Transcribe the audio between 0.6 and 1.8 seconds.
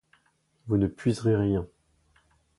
Vous ne puiserez rien.